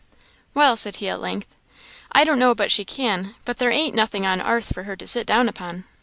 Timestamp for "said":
0.77-0.95